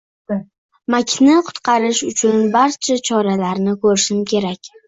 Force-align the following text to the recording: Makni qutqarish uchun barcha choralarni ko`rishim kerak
Makni 0.95 1.35
qutqarish 1.49 2.03
uchun 2.09 2.41
barcha 2.57 2.99
choralarni 3.11 3.77
ko`rishim 3.87 4.27
kerak 4.35 4.77